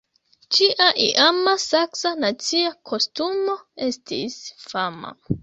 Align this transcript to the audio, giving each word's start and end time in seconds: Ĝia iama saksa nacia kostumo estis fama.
Ĝia 0.55 0.85
iama 1.07 1.53
saksa 1.63 2.13
nacia 2.23 2.73
kostumo 2.93 3.57
estis 3.91 4.41
fama. 4.73 5.15